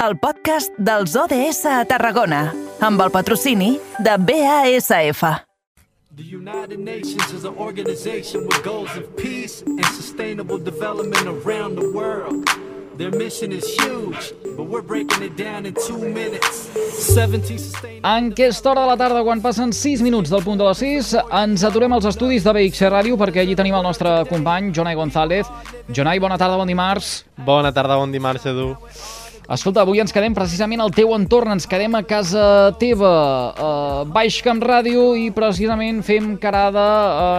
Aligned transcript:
el 0.00 0.16
podcast 0.16 0.72
dels 0.80 1.12
ODS 1.12 1.66
a 1.68 1.82
Tarragona, 1.84 2.46
amb 2.80 3.02
el 3.04 3.10
patrocini 3.12 3.74
de 4.00 4.14
BASF. 4.16 5.20
The 6.16 6.24
United 6.24 6.80
Nations 6.80 7.28
is 7.36 7.44
an 7.44 7.58
organization 7.58 8.46
with 8.46 8.64
goals 8.64 8.96
of 8.96 9.04
peace 9.16 9.60
and 9.66 9.84
sustainable 9.92 10.56
development 10.56 11.28
around 11.28 11.76
the 11.76 11.84
world. 11.92 12.48
Their 12.96 13.12
mission 13.12 13.52
is 13.52 13.64
huge, 13.76 14.32
but 14.56 14.68
we're 14.68 14.84
breaking 14.84 15.22
it 15.22 15.36
down 15.36 15.66
in 15.66 15.74
two 15.86 15.98
minutes. 15.98 16.70
17 17.12 17.58
sustainable... 17.58 18.08
En 18.08 18.32
aquesta 18.32 18.70
hora 18.70 18.82
de 18.82 18.86
la 18.88 18.96
tarda, 18.96 19.22
quan 19.22 19.44
passen 19.44 19.72
6 19.72 20.00
minuts 20.00 20.32
del 20.32 20.42
punt 20.44 20.60
de 20.60 20.64
les 20.64 20.80
6, 20.80 21.14
ens 21.44 21.64
aturem 21.64 21.92
als 21.92 22.08
estudis 22.08 22.44
de 22.44 22.56
BXC 22.56 22.88
Ràdio 22.88 23.20
perquè 23.20 23.44
allí 23.44 23.56
tenim 23.56 23.76
el 23.76 23.84
nostre 23.84 24.22
company, 24.32 24.72
Jonai 24.72 24.96
González. 24.96 25.48
Jonai, 25.92 26.18
bona 26.20 26.40
tarda, 26.40 26.56
bon 26.56 26.68
dimarts. 26.68 27.18
Bona 27.36 27.72
tarda, 27.72 28.00
bon 28.00 28.12
dimarts, 28.12 28.48
Edu. 28.48 28.72
Escolta, 29.50 29.82
avui 29.82 29.98
ens 29.98 30.12
quedem 30.14 30.30
precisament 30.30 30.78
al 30.78 30.92
teu 30.94 31.10
entorn, 31.10 31.50
ens 31.56 31.64
quedem 31.66 31.96
a 31.98 32.04
casa 32.06 32.70
teva, 32.78 33.08
a 33.50 33.70
Baix 34.06 34.36
Camp 34.46 34.60
Ràdio, 34.62 35.08
i 35.18 35.32
precisament 35.34 36.04
fem 36.06 36.36
carada 36.38 36.84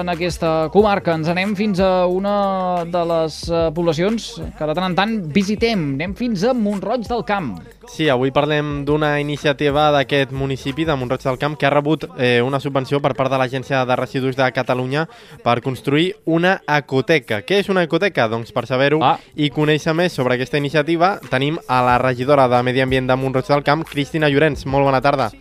en 0.01 0.11
aquesta 0.11 0.67
comarca. 0.73 1.15
Ens 1.15 1.31
anem 1.31 1.55
fins 1.55 1.79
a 1.79 2.03
una 2.11 2.35
de 2.83 3.05
les 3.13 3.37
eh, 3.47 3.61
poblacions 3.71 4.27
que 4.57 4.67
de 4.67 4.75
tant 4.75 4.89
en 4.89 4.97
tant 4.99 5.15
visitem. 5.31 5.93
Anem 5.95 6.17
fins 6.19 6.43
a 6.43 6.51
Montroig 6.51 7.07
del 7.07 7.23
Camp. 7.23 7.53
Sí, 7.89 8.07
avui 8.09 8.29
parlem 8.31 8.83
d'una 8.85 9.15
iniciativa 9.19 9.87
d'aquest 9.91 10.31
municipi, 10.31 10.85
de 10.85 10.93
Montroig 10.95 11.23
del 11.25 11.39
Camp, 11.41 11.55
que 11.57 11.65
ha 11.65 11.71
rebut 11.73 12.05
eh, 12.17 12.41
una 12.45 12.59
subvenció 12.61 12.99
per 13.01 13.15
part 13.17 13.31
de 13.33 13.39
l'Agència 13.41 13.81
de 13.89 13.95
Residus 13.97 14.37
de 14.37 14.47
Catalunya 14.53 15.07
per 15.43 15.61
construir 15.65 16.13
una 16.25 16.59
ecoteca. 16.67 17.41
Què 17.41 17.57
és 17.63 17.69
una 17.73 17.83
ecoteca? 17.83 18.27
Doncs 18.29 18.53
per 18.53 18.67
saber-ho 18.69 19.01
Ah. 19.03 19.17
i 19.35 19.49
conèixer 19.49 19.95
més 19.97 20.13
sobre 20.13 20.35
aquesta 20.35 20.57
iniciativa 20.61 21.19
tenim 21.29 21.57
a 21.67 21.81
la 21.81 21.97
regidora 21.97 22.47
de 22.47 22.61
Medi 22.63 22.81
Ambient 22.81 23.07
de 23.09 23.15
Montroig 23.15 23.47
del 23.47 23.63
Camp, 23.63 23.83
Cristina 23.83 24.29
Llorenç. 24.29 24.65
Molt 24.65 24.85
bona 24.85 25.01
tarda. 25.01 25.31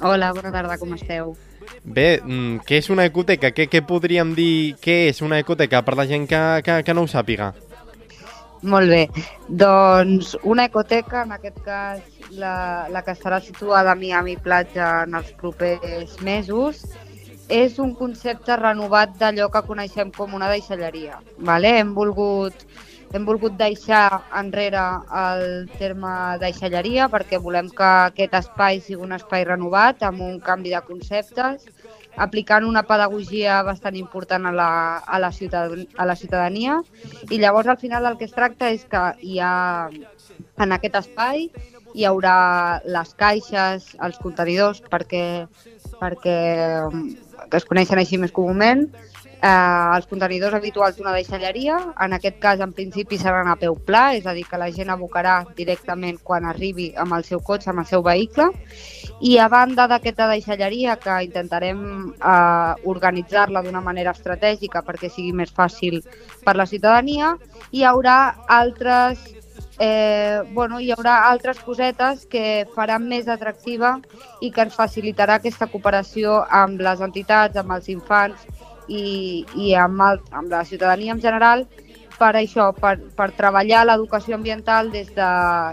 Hola, 0.00 0.32
bona 0.32 0.52
tarda, 0.52 0.78
com 0.78 0.94
esteu? 0.94 1.34
Bé, 1.82 2.20
mm, 2.22 2.60
què 2.66 2.78
és 2.78 2.90
una 2.90 3.04
ecoteca? 3.04 3.50
Què, 3.50 3.68
què 3.68 3.82
podríem 3.82 4.34
dir 4.34 4.76
què 4.80 5.08
és 5.08 5.20
una 5.22 5.38
ecoteca 5.38 5.82
per 5.82 5.96
la 5.96 6.06
gent 6.06 6.28
que, 6.28 6.62
que, 6.62 6.82
que 6.84 6.94
no 6.94 7.02
ho 7.02 7.06
sàpiga? 7.10 7.52
Molt 8.66 8.90
bé, 8.90 9.02
doncs 9.62 10.32
una 10.42 10.64
ecoteca, 10.66 11.22
en 11.22 11.34
aquest 11.36 11.58
cas 11.62 12.30
la, 12.34 12.54
la 12.90 13.02
que 13.06 13.12
estarà 13.14 13.38
situada 13.38 13.92
a 13.92 13.98
Miami 13.98 14.34
Platja 14.42 14.88
en 15.04 15.14
els 15.14 15.30
propers 15.38 16.16
mesos, 16.26 16.82
és 17.48 17.78
un 17.78 17.92
concepte 17.94 18.56
renovat 18.58 19.14
d'allò 19.20 19.46
que 19.54 19.62
coneixem 19.68 20.10
com 20.16 20.34
una 20.34 20.50
deixalleria. 20.50 21.20
Vale? 21.38 21.76
Hem, 21.78 21.92
volgut, 21.94 22.66
hem 23.14 23.28
volgut 23.28 23.54
deixar 23.60 24.22
enrere 24.40 24.82
el 25.20 25.46
terme 25.78 26.14
deixalleria 26.42 27.06
perquè 27.12 27.38
volem 27.38 27.70
que 27.70 27.92
aquest 28.10 28.34
espai 28.40 28.82
sigui 28.82 29.06
un 29.06 29.14
espai 29.14 29.46
renovat 29.46 30.02
amb 30.02 30.26
un 30.26 30.40
canvi 30.42 30.74
de 30.74 30.82
conceptes 30.88 31.70
aplicant 32.16 32.64
una 32.64 32.82
pedagogia 32.88 33.62
bastant 33.66 33.96
important 33.96 34.46
a 34.46 34.52
la, 34.52 34.70
a 34.98 35.18
la, 35.18 35.32
ciutad 35.32 35.72
a 35.96 36.06
la 36.06 36.16
ciutadania. 36.16 36.80
I 37.30 37.38
llavors 37.38 37.68
al 37.68 37.78
final 37.78 38.06
el 38.06 38.18
que 38.18 38.28
es 38.28 38.36
tracta 38.36 38.70
és 38.72 38.84
que 38.88 39.02
hi 39.22 39.40
ha 39.40 39.88
en 40.56 40.72
aquest 40.72 40.96
espai 41.02 41.48
hi 41.96 42.04
haurà 42.04 42.80
les 42.84 43.12
caixes, 43.16 43.88
els 44.04 44.18
contenidors 44.20 44.82
perquè, 44.92 45.46
perquè 46.00 46.38
mm, 46.90 47.06
que 47.50 47.60
es 47.60 47.68
coneixen 47.68 48.00
així 48.02 48.20
més 48.20 48.34
comúment 48.36 48.86
eh, 49.46 49.96
els 49.96 50.06
contenidors 50.10 50.56
habituals 50.58 50.96
d'una 50.98 51.14
deixalleria, 51.14 51.78
en 52.04 52.16
aquest 52.16 52.38
cas 52.42 52.62
en 52.64 52.72
principi 52.76 53.18
seran 53.20 53.50
a 53.50 53.56
peu 53.60 53.76
pla, 53.88 54.08
és 54.18 54.26
a 54.26 54.34
dir, 54.36 54.46
que 54.50 54.60
la 54.60 54.70
gent 54.74 54.90
abocarà 54.92 55.36
directament 55.58 56.18
quan 56.22 56.48
arribi 56.48 56.90
amb 56.96 57.16
el 57.18 57.24
seu 57.28 57.42
cotxe, 57.44 57.70
amb 57.70 57.84
el 57.84 57.88
seu 57.90 58.04
vehicle, 58.06 58.50
i 59.20 59.36
a 59.38 59.48
banda 59.52 59.86
d'aquesta 59.90 60.28
deixalleria 60.32 60.98
que 61.00 61.20
intentarem 61.28 61.80
eh, 62.16 62.90
organitzar-la 62.94 63.62
d'una 63.62 63.84
manera 63.84 64.14
estratègica 64.16 64.84
perquè 64.86 65.10
sigui 65.12 65.32
més 65.32 65.54
fàcil 65.54 66.02
per 66.44 66.56
la 66.56 66.66
ciutadania, 66.66 67.36
hi 67.72 67.84
haurà 67.84 68.18
altres 68.60 69.22
eh, 69.78 70.42
bueno, 70.52 70.80
hi 70.80 70.90
haurà 70.92 71.16
altres 71.28 71.58
cosetes 71.60 72.24
que 72.32 72.66
faran 72.74 73.06
més 73.08 73.28
atractiva 73.28 73.96
i 74.40 74.50
que 74.50 74.64
ens 74.64 74.76
facilitarà 74.76 75.36
aquesta 75.36 75.68
cooperació 75.72 76.40
amb 76.48 76.80
les 76.80 77.02
entitats, 77.04 77.56
amb 77.60 77.76
els 77.76 77.90
infants 77.92 78.46
i, 78.88 79.44
i 79.54 79.74
amb, 79.74 80.00
el, 80.00 80.20
amb 80.30 80.50
la 80.50 80.64
ciutadania 80.64 81.12
en 81.12 81.20
general 81.20 81.66
per 82.18 82.32
això, 82.38 82.70
per, 82.72 82.96
per 83.16 83.30
treballar 83.36 83.84
l'educació 83.86 84.36
ambiental 84.36 84.90
des 84.92 85.12
de, 85.14 85.30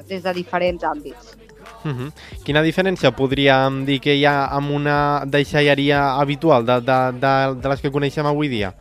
des 0.09 0.23
de 0.23 0.33
diferents 0.35 0.83
àmbits. 0.83 1.37
Uh 1.83 1.91
-huh. 1.91 2.11
Quina 2.43 2.61
diferència 2.63 3.11
podríem 3.11 3.85
dir 3.85 3.99
que 3.99 4.15
hi 4.15 4.25
ha 4.25 4.47
amb 4.47 4.71
una 4.71 5.23
deixalleria 5.25 6.15
habitual 6.19 6.65
de, 6.65 6.79
de, 6.81 6.99
de, 7.19 7.61
de 7.61 7.69
les 7.69 7.81
que 7.81 7.91
coneixem 7.91 8.25
avui 8.25 8.47
dia? 8.47 8.73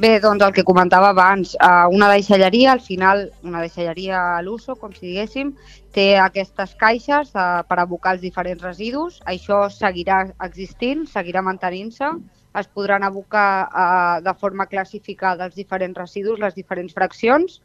Bé, 0.00 0.18
doncs 0.18 0.42
el 0.42 0.52
que 0.52 0.62
comentava 0.64 1.10
abans, 1.10 1.54
eh, 1.54 1.86
una 1.90 2.08
deixalleria, 2.08 2.72
al 2.72 2.80
final, 2.80 3.32
una 3.42 3.60
deixalleria 3.60 4.36
a 4.38 4.42
l'uso, 4.42 4.76
com 4.76 4.92
si 4.92 5.06
diguéssim, 5.06 5.50
té 5.92 6.16
aquestes 6.16 6.74
caixes 6.80 7.34
eh, 7.34 7.62
per 7.68 7.78
abocar 7.78 8.14
els 8.14 8.22
diferents 8.22 8.62
residus. 8.62 9.20
Això 9.26 9.68
seguirà 9.68 10.32
existint, 10.40 11.06
seguirà 11.06 11.42
mantenint-se. 11.42 12.14
Es 12.58 12.66
podran 12.66 13.04
abocar 13.06 13.68
eh, 13.68 14.22
de 14.26 14.34
forma 14.34 14.66
classificada 14.66 15.46
els 15.46 15.54
diferents 15.58 15.98
residus, 15.98 16.40
les 16.42 16.56
diferents 16.56 16.94
fraccions, 16.94 17.60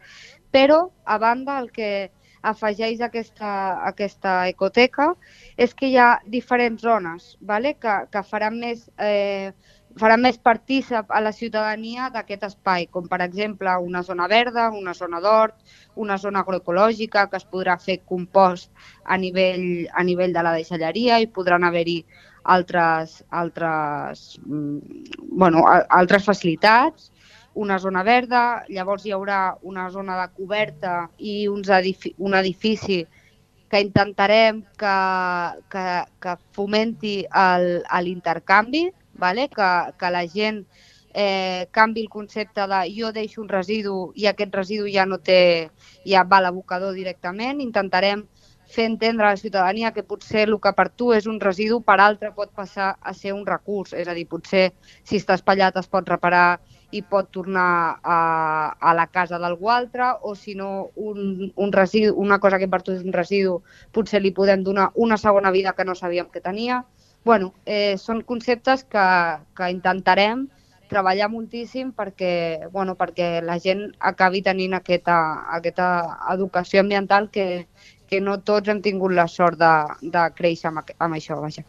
però, 0.53 0.89
a 1.05 1.17
banda, 1.17 1.57
el 1.59 1.71
que 1.71 2.11
afegeix 2.45 3.01
aquesta, 3.01 3.51
aquesta 3.89 4.35
ecoteca 4.51 5.13
és 5.57 5.73
que 5.73 5.89
hi 5.89 5.97
ha 5.97 6.19
diferents 6.29 6.83
zones 6.85 7.31
vale? 7.41 7.73
que, 7.81 7.95
que 8.13 8.21
faran 8.27 8.59
més 8.61 8.85
eh, 9.01 9.49
farà 9.99 10.17
més 10.19 10.37
partícip 10.43 11.09
a 11.09 11.21
la 11.23 11.31
ciutadania 11.31 12.09
d'aquest 12.11 12.43
espai, 12.49 12.87
com 12.91 13.07
per 13.07 13.21
exemple 13.23 13.71
una 13.79 14.01
zona 14.03 14.27
verda, 14.27 14.67
una 14.75 14.93
zona 14.93 15.21
d'hort, 15.23 15.55
una 15.95 16.17
zona 16.19 16.43
agroecològica 16.43 17.29
que 17.31 17.39
es 17.39 17.47
podrà 17.47 17.77
fer 17.79 18.01
compost 18.03 18.71
a 19.05 19.17
nivell, 19.17 19.87
a 19.93 20.03
nivell 20.03 20.35
de 20.35 20.43
la 20.43 20.55
deixalleria 20.57 21.21
i 21.23 21.31
podran 21.31 21.63
haver-hi 21.63 22.01
altres, 22.45 23.23
altres, 23.29 24.39
mm, 24.45 24.77
bueno, 25.31 25.65
altres 25.89 26.25
facilitats, 26.25 27.11
una 27.55 27.79
zona 27.79 28.03
verda, 28.03 28.63
llavors 28.69 29.05
hi 29.05 29.13
haurà 29.15 29.57
una 29.63 29.89
zona 29.89 30.17
de 30.21 30.27
coberta 30.35 30.95
i 31.17 31.47
uns 31.47 31.69
edifi 31.71 32.13
un 32.19 32.35
edifici 32.35 33.05
que 33.71 33.79
intentarem 33.81 34.61
que, 34.77 34.97
que, 35.71 35.85
que 36.21 36.35
fomenti 36.53 37.15
l'intercanvi, 38.03 38.89
vale? 39.13 39.47
que, 39.49 39.69
que 39.97 40.11
la 40.11 40.25
gent 40.27 40.65
eh, 41.15 41.67
canvi 41.71 42.01
el 42.03 42.09
concepte 42.09 42.67
de 42.67 42.81
jo 42.91 43.13
deixo 43.15 43.41
un 43.41 43.49
residu 43.49 44.11
i 44.19 44.27
aquest 44.27 44.53
residu 44.53 44.89
ja 44.91 45.05
no 45.07 45.17
té, 45.17 45.71
ja 46.03 46.25
va 46.27 46.41
a 46.41 46.45
l'abocador 46.45 46.93
directament. 46.93 47.63
Intentarem 47.63 48.25
fer 48.67 48.85
entendre 48.89 49.25
a 49.25 49.33
la 49.33 49.37
ciutadania 49.37 49.91
que 49.93 50.03
potser 50.03 50.47
el 50.47 50.57
que 50.61 50.73
per 50.73 50.89
tu 50.89 51.11
és 51.13 51.27
un 51.29 51.39
residu, 51.39 51.81
per 51.81 51.99
altre 51.99 52.31
pot 52.35 52.51
passar 52.53 52.95
a 53.01 53.13
ser 53.13 53.33
un 53.33 53.45
recurs. 53.45 53.93
És 53.93 54.07
a 54.07 54.15
dir, 54.17 54.27
potser 54.27 54.71
si 55.03 55.19
està 55.21 55.37
espatllat 55.37 55.77
es 55.77 55.87
pot 55.87 56.07
reparar 56.09 56.59
i 56.91 57.01
pot 57.01 57.29
tornar 57.33 57.99
a, 58.01 58.19
a 58.79 58.93
la 58.95 59.07
casa 59.07 59.39
d'algú 59.41 59.69
altre, 59.69 60.13
o 60.21 60.35
si 60.35 60.55
no, 60.55 60.91
un, 60.95 61.51
un 61.55 61.71
residu, 61.73 62.13
una 62.15 62.39
cosa 62.39 62.59
que 62.61 62.69
per 62.71 62.81
tu 62.85 62.93
és 62.95 63.03
un 63.03 63.13
residu, 63.13 63.59
potser 63.91 64.21
li 64.21 64.31
podem 64.31 64.63
donar 64.63 64.91
una 64.95 65.17
segona 65.17 65.51
vida 65.51 65.73
que 65.73 65.85
no 65.85 65.95
sabíem 65.95 66.29
que 66.31 66.41
tenia. 66.41 66.85
bueno, 67.25 67.55
eh, 67.65 67.97
són 67.97 68.21
conceptes 68.21 68.83
que, 68.85 69.03
que 69.57 69.69
intentarem 69.73 70.45
treballar 70.87 71.31
moltíssim 71.33 71.89
perquè, 71.97 72.69
bueno, 72.71 72.93
perquè 72.99 73.41
la 73.41 73.57
gent 73.59 73.87
acabi 73.97 74.43
tenint 74.45 74.75
aquesta, 74.77 75.15
aquesta 75.57 75.87
educació 76.35 76.83
ambiental 76.83 77.31
que, 77.33 77.65
que 78.09 78.21
no 78.21 78.39
tots 78.45 78.69
hem 78.71 78.81
tingut 78.85 79.15
la 79.15 79.27
sort 79.31 79.59
de, 79.59 79.73
de 80.01 80.27
créixer 80.37 80.71
amb, 80.71 80.95
amb 80.99 81.17
això. 81.17 81.39
Vaja. 81.41 81.65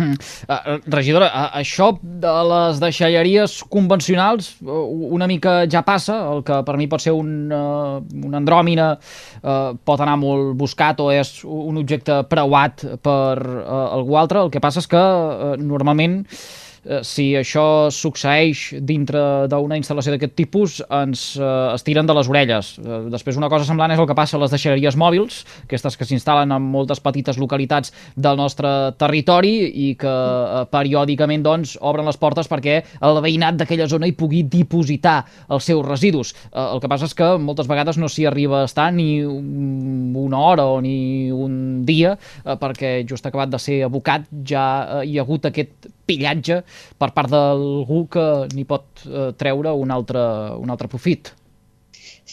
Uh, 0.00 0.78
regidora, 0.88 1.26
uh, 1.28 1.48
això 1.60 1.90
de 2.00 2.32
les 2.48 2.78
deixalleries 2.80 3.58
convencionals 3.68 4.54
uh, 4.62 4.78
una 5.12 5.26
mica 5.28 5.66
ja 5.68 5.82
passa, 5.84 6.16
el 6.30 6.40
que 6.46 6.60
per 6.64 6.76
mi 6.80 6.86
pot 6.88 7.04
ser 7.04 7.12
un, 7.16 7.50
uh, 7.52 7.98
una 8.24 8.40
andròmina 8.40 8.86
uh, 8.96 9.74
pot 9.84 10.00
anar 10.00 10.16
molt 10.22 10.54
buscat 10.60 11.02
o 11.04 11.10
és 11.12 11.42
un 11.44 11.82
objecte 11.82 12.22
preuat 12.30 12.86
per 13.04 13.36
uh, 13.36 13.90
algú 13.98 14.16
altre, 14.16 14.46
el 14.46 14.54
que 14.54 14.62
passa 14.62 14.80
és 14.80 14.88
que 14.88 15.04
uh, 15.04 15.52
normalment 15.60 16.22
eh, 16.22 16.69
si 17.04 17.30
això 17.36 17.90
succeeix 17.92 18.80
dintre 18.86 19.46
d'una 19.52 19.76
instal·lació 19.76 20.14
d'aquest 20.14 20.34
tipus, 20.38 20.78
ens 20.88 21.24
eh, 21.36 21.48
estiren 21.74 22.08
de 22.08 22.16
les 22.16 22.30
orelles. 22.30 22.72
Eh, 22.80 23.00
després 23.12 23.36
una 23.36 23.50
cosa 23.52 23.68
semblant 23.68 23.92
és 23.92 24.00
el 24.00 24.08
que 24.08 24.16
passa 24.16 24.38
a 24.38 24.40
les 24.42 24.52
deixalleries 24.54 24.96
mòbils, 25.00 25.42
aquestes 25.66 25.98
que 25.98 26.08
s'instal·len 26.08 26.54
en 26.56 26.70
moltes 26.72 27.02
petites 27.04 27.38
localitats 27.40 27.92
del 28.16 28.38
nostre 28.40 28.70
territori 29.00 29.52
i 29.88 29.90
que 30.00 30.10
eh, 30.10 30.64
periòdicament 30.72 31.44
doncs, 31.44 31.76
obren 31.80 32.08
les 32.08 32.20
portes 32.20 32.48
perquè 32.50 32.80
el 33.06 33.20
veïnat 33.24 33.60
d'aquella 33.60 33.88
zona 33.90 34.08
hi 34.08 34.16
pugui 34.16 34.42
dipositar 34.48 35.20
els 35.50 35.68
seus 35.68 35.84
residus. 35.86 36.34
Eh, 36.50 36.64
el 36.64 36.80
que 36.82 36.90
passa 36.90 37.08
és 37.10 37.16
que 37.16 37.34
moltes 37.40 37.68
vegades 37.70 38.00
no 38.00 38.08
s'hi 38.08 38.26
arriba 38.30 38.62
a 38.62 38.70
estar 38.70 38.90
ni 38.94 39.20
una 39.24 40.38
hora 40.38 40.66
o 40.66 40.80
ni 40.80 41.30
un 41.32 41.84
dia 41.86 42.16
eh, 42.16 42.56
perquè 42.60 43.00
just 43.08 43.26
acabat 43.26 43.52
de 43.52 43.60
ser 43.60 43.82
abocat 43.86 44.28
ja 44.46 44.66
eh, 45.00 45.08
hi 45.10 45.18
ha 45.18 45.26
hagut 45.26 45.48
aquest 45.50 45.90
pillatge 46.10 46.62
per 46.98 47.12
part 47.16 47.32
d'algú 47.32 48.04
que 48.10 48.26
n'hi 48.54 48.66
pot 48.68 49.06
eh, 49.06 49.30
treure 49.38 49.76
un 49.78 49.94
altre, 49.94 50.24
un 50.58 50.74
altre 50.74 50.90
profit. 50.90 51.34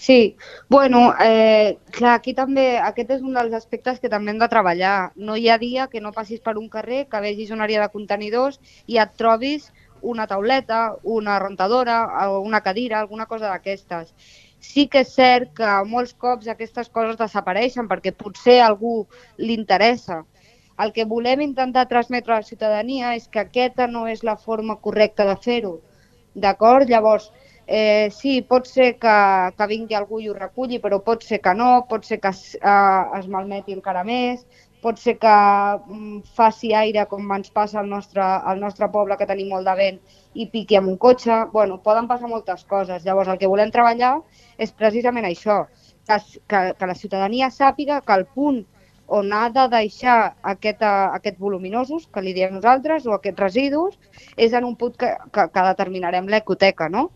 Sí, 0.07 0.38
bueno, 0.69 1.13
eh, 1.19 1.79
clar, 1.91 2.13
aquí 2.15 2.33
també, 2.38 2.77
aquest 2.79 3.09
és 3.18 3.24
un 3.25 3.33
dels 3.35 3.56
aspectes 3.57 3.97
que 4.00 4.12
també 4.13 4.31
hem 4.31 4.38
de 4.39 4.47
treballar. 4.47 5.12
No 5.15 5.35
hi 5.35 5.50
ha 5.50 5.57
dia 5.57 5.88
que 5.91 6.00
no 6.00 6.13
passis 6.15 6.39
per 6.39 6.53
un 6.62 6.69
carrer, 6.69 7.07
que 7.12 7.21
vegis 7.24 7.51
una 7.51 7.65
àrea 7.65 7.81
de 7.81 7.91
contenidors 7.95 8.62
i 8.85 9.01
et 9.03 9.18
trobis 9.19 9.71
una 10.01 10.27
tauleta, 10.27 10.95
una 11.03 11.39
rentadora, 11.44 11.97
una 12.39 12.62
cadira, 12.62 13.01
alguna 13.01 13.25
cosa 13.25 13.50
d'aquestes. 13.50 14.13
Sí 14.59 14.88
que 14.88 15.01
és 15.03 15.12
cert 15.18 15.51
que 15.57 15.73
molts 15.89 16.13
cops 16.13 16.47
aquestes 16.53 16.89
coses 16.94 17.18
desapareixen 17.18 17.89
perquè 17.89 18.13
potser 18.13 18.59
a 18.62 18.69
algú 18.69 18.95
li 19.38 19.57
interessa, 19.57 20.23
el 20.83 20.94
que 20.94 21.06
volem 21.06 21.41
intentar 21.41 21.88
transmetre 21.89 22.33
a 22.33 22.41
la 22.41 22.47
ciutadania 22.47 23.15
és 23.18 23.27
que 23.33 23.41
aquesta 23.41 23.88
no 23.89 24.06
és 24.07 24.24
la 24.24 24.38
forma 24.38 24.77
correcta 24.77 25.25
de 25.25 25.35
fer-ho. 25.41 25.77
D'acord? 26.38 26.89
Llavors, 26.89 27.31
eh, 27.65 28.09
sí, 28.13 28.41
pot 28.41 28.69
ser 28.69 28.94
que, 29.01 29.18
que 29.57 29.68
vingui 29.74 29.97
algú 29.97 30.21
i 30.21 30.29
ho 30.29 30.35
reculli, 30.38 30.79
però 30.83 31.01
pot 31.03 31.25
ser 31.25 31.41
que 31.41 31.53
no, 31.57 31.88
pot 31.89 32.06
ser 32.06 32.19
que 32.21 32.29
es, 32.29 32.44
eh, 32.62 33.03
es 33.19 33.27
malmeti 33.27 33.74
encara 33.74 34.06
més, 34.07 34.45
pot 34.85 35.01
ser 35.01 35.18
que 35.18 35.33
mm, 35.33 36.21
faci 36.38 36.71
aire 36.77 37.07
com 37.09 37.33
ens 37.33 37.50
passa 37.50 37.81
al 37.81 37.89
nostre, 37.89 38.21
al 38.21 38.62
nostre 38.62 38.88
poble, 38.94 39.18
que 39.18 39.27
tenim 39.30 39.50
molt 39.56 39.65
de 39.65 39.75
vent, 39.81 40.00
i 40.38 40.47
piqui 40.53 40.77
amb 40.77 40.94
un 40.94 40.97
cotxe. 41.01 41.45
bueno, 41.51 41.81
poden 41.81 42.07
passar 42.07 42.30
moltes 42.30 42.63
coses. 42.65 43.03
Llavors, 43.03 43.33
el 43.33 43.41
que 43.41 43.50
volem 43.50 43.73
treballar 43.73 44.19
és 44.57 44.71
precisament 44.71 45.25
això, 45.25 45.65
que, 46.07 46.21
que, 46.47 46.59
que 46.77 46.88
la 46.88 46.95
ciutadania 46.95 47.50
sàpiga 47.50 48.01
que 48.01 48.13
el 48.13 48.25
punt 48.25 48.65
on 49.07 49.31
ha 49.33 49.48
de 49.50 49.68
deixar 49.71 50.36
aquest, 50.44 50.81
uh, 50.81 51.13
aquests 51.15 51.39
voluminosos, 51.39 52.07
que 52.12 52.21
li 52.21 52.33
diem 52.36 52.54
nosaltres, 52.57 53.06
o 53.07 53.15
aquests 53.15 53.39
residus, 53.39 53.98
és 54.36 54.54
en 54.54 54.68
un 54.68 54.75
punt 54.75 54.98
que, 55.00 55.13
que, 55.31 55.48
que 55.54 55.65
determinarem 55.69 56.27
l'ecoteca, 56.27 56.89
no? 56.89 57.09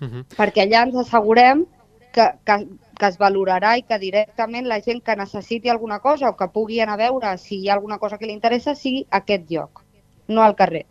Uh 0.00 0.04
mhm. 0.04 0.12
-huh. 0.12 0.24
Perquè 0.36 0.66
allà 0.66 0.86
ens 0.86 0.96
assegurem 0.96 1.66
que, 2.12 2.26
que, 2.44 2.56
que 2.98 3.06
es 3.06 3.18
valorarà 3.18 3.76
i 3.78 3.82
que 3.82 3.98
directament 3.98 4.66
la 4.66 4.80
gent 4.80 5.02
que 5.02 5.16
necessiti 5.16 5.68
alguna 5.68 5.98
cosa 6.00 6.30
o 6.30 6.36
que 6.36 6.48
pugui 6.48 6.80
anar 6.80 6.94
a 6.94 7.04
veure 7.04 7.36
si 7.38 7.60
hi 7.60 7.68
ha 7.68 7.74
alguna 7.74 7.98
cosa 7.98 8.18
que 8.18 8.26
li 8.26 8.32
interessa 8.32 8.74
sigui 8.74 9.06
aquest 9.10 9.50
lloc, 9.50 9.84
no 10.28 10.42
al 10.42 10.54
carrer. 10.54 10.86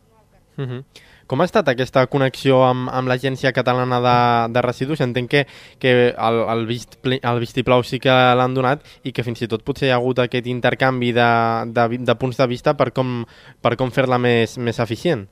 Uh 0.57 0.61
mhm. 0.61 0.69
-huh. 0.69 0.83
Com 1.27 1.41
ha 1.43 1.45
estat 1.49 1.67
aquesta 1.67 2.05
connexió 2.07 2.61
amb, 2.63 2.87
amb 2.87 3.11
l'Agència 3.11 3.51
Catalana 3.51 3.97
de, 4.03 4.17
de 4.55 4.61
Residus? 4.63 5.01
Entenc 5.03 5.29
que, 5.33 5.41
que 5.83 5.91
el, 6.13 6.37
el, 6.53 6.63
vist, 6.69 6.95
el 7.03 7.41
vistiplau 7.43 7.83
sí 7.83 7.99
que 7.99 8.13
l'han 8.39 8.55
donat 8.55 8.85
i 9.03 9.11
que 9.11 9.25
fins 9.27 9.43
i 9.43 9.49
tot 9.51 9.65
potser 9.67 9.89
hi 9.89 9.91
ha 9.91 9.97
hagut 9.99 10.23
aquest 10.23 10.47
intercanvi 10.47 11.11
de, 11.17 11.27
de, 11.75 11.99
de 12.07 12.15
punts 12.15 12.39
de 12.39 12.47
vista 12.47 12.77
per 12.79 12.93
com, 12.95 13.19
per 13.59 13.75
com 13.75 13.91
fer-la 13.91 14.21
més, 14.23 14.55
més 14.55 14.79
eficient. 14.79 15.27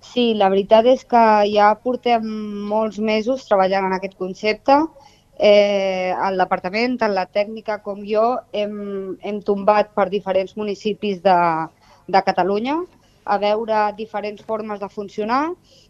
Sí, 0.00 0.32
la 0.40 0.48
veritat 0.48 0.88
és 0.88 1.04
que 1.04 1.24
ja 1.52 1.68
portem 1.84 2.24
molts 2.72 2.96
mesos 2.96 3.44
treballant 3.44 3.90
en 3.90 3.98
aquest 3.98 4.16
concepte. 4.16 4.80
Eh, 5.36 6.14
el 6.16 6.40
departament, 6.40 6.96
tant 7.02 7.12
la 7.12 7.28
tècnica 7.28 7.82
com 7.84 8.00
jo, 8.08 8.38
hem, 8.56 9.18
hem 9.20 9.42
tombat 9.44 9.92
per 9.92 10.08
diferents 10.08 10.56
municipis 10.56 11.20
de, 11.20 11.40
de 12.08 12.22
Catalunya 12.24 12.80
a 13.28 13.36
veure 13.38 13.80
diferents 13.98 14.42
formes 14.48 14.80
de 14.80 14.88
funcionar 14.88 15.42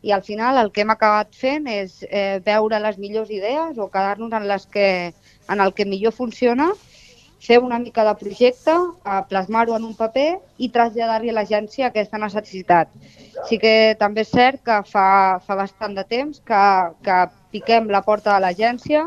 i 0.02 0.12
al 0.12 0.24
final 0.26 0.58
el 0.58 0.72
que 0.74 0.82
hem 0.82 0.90
acabat 0.94 1.34
fent 1.38 1.68
és 1.70 2.00
eh, 2.10 2.40
veure 2.44 2.80
les 2.82 2.98
millors 2.98 3.30
idees 3.30 3.78
o 3.78 3.88
quedar-nos 3.94 4.34
en, 4.34 4.48
les 4.50 4.66
que, 4.66 4.88
en 5.48 5.60
el 5.64 5.74
que 5.74 5.86
millor 5.86 6.12
funciona, 6.12 6.72
fer 7.38 7.60
una 7.62 7.78
mica 7.78 8.04
de 8.04 8.14
projecte, 8.18 8.74
a 9.04 9.22
plasmar-ho 9.30 9.76
en 9.76 9.84
un 9.86 9.94
paper 9.94 10.40
i 10.58 10.70
traslladar-li 10.74 11.30
a 11.30 11.36
l'agència 11.36 11.88
aquesta 11.88 12.18
necessitat. 12.18 12.90
Sí 13.46 13.60
que 13.62 13.94
també 14.00 14.26
és 14.26 14.32
cert 14.34 14.64
que 14.66 14.80
fa, 14.90 15.06
fa 15.46 15.58
bastant 15.62 15.94
de 15.94 16.04
temps 16.04 16.42
que, 16.42 16.64
que 17.06 17.18
piquem 17.54 17.86
la 17.94 18.02
porta 18.02 18.34
de 18.34 18.42
l'agència 18.42 19.06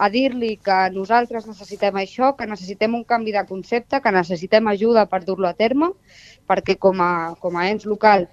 a 0.00 0.08
dir-li 0.08 0.54
que 0.64 0.78
nosaltres 0.94 1.44
necessitem 1.48 1.98
això, 2.00 2.32
que 2.36 2.48
necessitem 2.48 2.94
un 2.96 3.04
canvi 3.04 3.34
de 3.36 3.44
concepte, 3.48 4.00
que 4.00 4.12
necessitem 4.14 4.70
ajuda 4.72 5.04
per 5.10 5.20
dur-lo 5.26 5.50
a 5.50 5.56
terme 5.58 5.92
perquè 6.48 6.78
com 6.80 7.02
a, 7.04 7.36
com 7.40 7.58
a 7.60 7.66
ens 7.68 7.84
local 7.86 8.24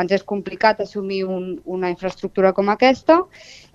ens 0.00 0.14
és 0.16 0.24
complicat 0.24 0.80
assumir 0.80 1.24
un, 1.24 1.58
una 1.64 1.90
infraestructura 1.92 2.54
com 2.56 2.70
aquesta 2.72 3.20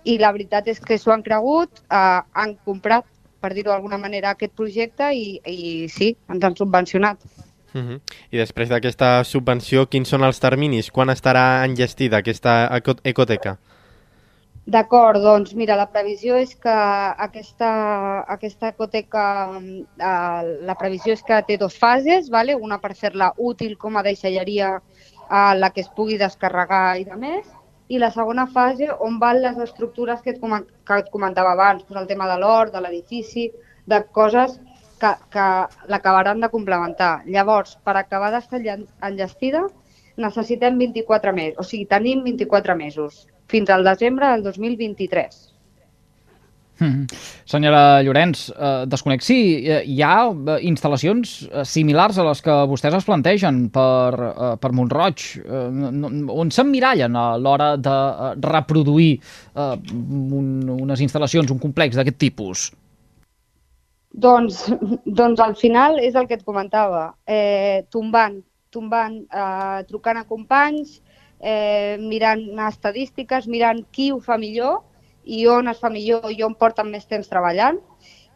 i 0.03 0.17
la 0.21 0.31
veritat 0.35 0.71
és 0.71 0.79
que 0.81 0.97
s'ho 0.97 1.13
han 1.13 1.25
cregut, 1.25 1.83
eh, 1.85 2.21
han 2.33 2.55
comprat, 2.65 3.05
per 3.41 3.53
dir-ho 3.53 3.71
d'alguna 3.71 3.99
manera, 4.01 4.33
aquest 4.33 4.55
projecte 4.57 5.11
i, 5.13 5.37
i 5.45 5.85
sí, 5.91 6.15
ens 6.31 6.43
han 6.43 6.57
subvencionat. 6.57 7.21
Uh 7.75 7.81
-huh. 7.81 7.99
I 8.31 8.37
després 8.37 8.69
d'aquesta 8.69 9.23
subvenció, 9.23 9.85
quins 9.89 10.07
són 10.07 10.23
els 10.23 10.39
terminis? 10.39 10.91
Quan 10.91 11.09
estarà 11.09 11.65
enllestida 11.65 12.17
aquesta 12.17 12.81
ecoteca? 13.03 13.57
D'acord, 14.73 15.21
doncs 15.21 15.51
mira, 15.53 15.75
la 15.77 15.85
previsió 15.93 16.39
és 16.41 16.55
que 16.57 16.75
aquesta, 17.25 17.67
aquesta 18.35 18.71
ecoteca, 18.73 19.25
eh, 19.61 20.47
la 20.69 20.75
previsió 20.79 21.13
és 21.13 21.21
que 21.27 21.37
té 21.45 21.57
dues 21.61 21.75
fases, 21.77 22.31
vale? 22.33 22.55
una 22.67 22.79
per 22.81 22.95
fer-la 23.01 23.27
útil 23.37 23.75
com 23.83 23.99
a 23.99 24.01
deixalleria 24.07 24.71
a 25.29 25.43
la 25.53 25.69
que 25.75 25.83
es 25.85 25.91
pugui 25.99 26.17
descarregar 26.17 26.97
i 26.97 27.05
de 27.05 27.17
més, 27.25 27.51
i 27.93 27.99
la 28.01 28.09
segona 28.15 28.47
fase 28.55 28.89
on 29.07 29.19
van 29.21 29.43
les 29.43 29.61
estructures 29.67 30.25
que 30.25 30.33
et, 30.33 30.41
que 30.41 30.97
et 31.03 31.13
comentava 31.13 31.53
abans, 31.53 31.85
doncs 31.85 32.01
el 32.01 32.09
tema 32.09 32.31
de 32.33 32.39
l'hort, 32.41 32.73
de 32.73 32.81
l'edifici, 32.81 33.45
de 33.85 34.01
coses 34.17 34.57
que, 34.97 35.13
que 35.29 35.47
l'acabaran 35.93 36.41
de 36.41 36.49
complementar. 36.49 37.19
Llavors, 37.29 37.77
per 37.85 37.99
acabar 38.01 38.33
d'estar 38.33 38.63
enllestida, 38.65 39.67
necessitem 40.17 40.81
24 40.81 41.37
mesos, 41.37 41.61
o 41.61 41.69
sigui, 41.69 41.85
tenim 41.85 42.25
24 42.25 42.79
mesos 42.81 43.27
fins 43.51 43.69
al 43.69 43.83
desembre 43.83 44.31
del 44.33 44.43
2023. 44.43 45.55
Mm. 46.79 47.05
Senyora 47.47 48.01
Llorenç, 48.03 48.49
eh, 48.49 48.83
desconec 48.91 49.23
si 49.23 49.37
eh, 49.63 49.81
hi 49.87 50.01
ha 50.03 50.27
eh, 50.27 50.57
instal·lacions 50.67 51.35
eh, 51.47 51.63
similars 51.63 52.17
a 52.19 52.25
les 52.27 52.41
que 52.43 52.55
vostès 52.67 52.97
es 52.97 53.07
plantegen 53.07 53.69
per, 53.71 54.11
eh, 54.19 54.49
per 54.59 54.73
Montroig, 54.75 55.23
eh, 55.39 55.67
on 56.35 56.51
s'emmirallen 56.51 57.15
a 57.15 57.27
l'hora 57.39 57.75
de 57.79 57.95
reproduir 58.43 59.13
eh, 59.15 59.69
un, 59.95 60.49
unes 60.75 61.05
instal·lacions, 61.05 61.53
un 61.55 61.63
complex 61.63 61.95
d'aquest 61.95 62.19
tipus? 62.19 62.67
Doncs, 64.11 64.65
doncs 65.21 65.39
al 65.43 65.55
final 65.59 66.01
és 66.03 66.15
el 66.15 66.27
que 66.27 66.35
et 66.41 66.43
comentava, 66.43 67.13
eh, 67.23 67.85
tombant, 67.91 68.41
tombant, 68.75 69.21
eh, 69.31 69.81
trucant 69.87 70.19
a 70.19 70.27
companys, 70.27 70.99
eh, 71.39 71.97
mirant 71.99 72.43
estadístiques, 72.67 73.47
mirant 73.47 73.83
qui 73.91 74.11
ho 74.11 74.19
fa 74.19 74.37
millor 74.37 74.83
i 75.25 75.45
on 75.49 75.67
es 75.67 75.79
fa 75.81 75.89
millor 75.89 76.29
i 76.31 76.43
on 76.45 76.53
porten 76.55 76.91
més 76.91 77.07
temps 77.09 77.27
treballant 77.27 77.79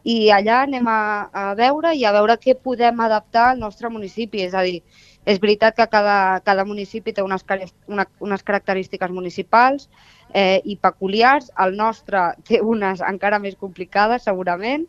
i 0.04 0.30
allà 0.32 0.62
anem 0.64 0.86
a, 0.88 1.28
a 1.32 1.44
veure 1.54 1.92
i 1.96 2.04
a 2.08 2.12
veure 2.14 2.38
què 2.40 2.54
podem 2.56 3.00
adaptar 3.04 3.50
al 3.50 3.60
nostre 3.60 3.90
municipi. 3.92 4.42
És 4.46 4.54
a 4.54 4.62
dir, 4.64 4.80
és 5.28 5.40
veritat 5.40 5.76
que 5.76 5.86
cada, 5.92 6.40
cada 6.44 6.64
municipi 6.64 7.12
té 7.12 7.22
unes, 7.22 7.44
una, 7.88 8.06
unes 8.20 8.42
característiques 8.42 9.12
municipals 9.12 9.88
eh, 10.32 10.60
i 10.64 10.76
peculiars. 10.76 11.50
El 11.60 11.76
nostre 11.76 12.30
té 12.48 12.62
unes 12.62 13.04
encara 13.04 13.38
més 13.38 13.56
complicades, 13.60 14.24
segurament, 14.24 14.86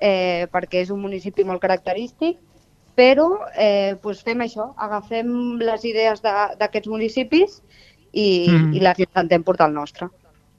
eh, 0.00 0.46
perquè 0.50 0.82
és 0.82 0.90
un 0.90 1.02
municipi 1.02 1.46
molt 1.46 1.62
característic, 1.62 2.40
però 2.98 3.28
eh, 3.54 3.96
doncs 4.02 4.22
fem 4.26 4.40
això, 4.44 4.70
agafem 4.76 5.58
les 5.62 5.84
idees 5.88 6.22
d'aquests 6.22 6.90
municipis 6.90 7.60
i, 8.12 8.48
mm. 8.50 8.72
i 8.74 8.82
les 8.82 9.04
intentem 9.06 9.44
portar 9.46 9.70
al 9.70 9.76
nostre. 9.76 10.10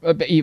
Eh, 0.02 0.16
I 0.34 0.40